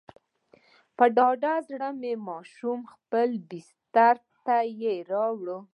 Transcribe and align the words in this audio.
په 0.97 1.05
ډاډه 1.15 1.53
زړه 1.69 1.89
مې 1.99 2.13
ماشوم 2.27 2.79
خپلې 2.93 3.37
بسترې 3.49 4.23
ته 4.45 4.57
راووړ. 5.09 5.47